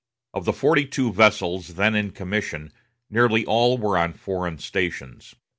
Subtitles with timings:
[0.33, 2.73] Of the forty two vessels then in commission
[3.11, 5.35] nearly all were on foreign stations.